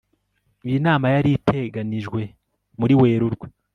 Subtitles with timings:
[0.67, 2.21] iyi nama yari iteganijwe
[2.79, 3.47] muri werurwe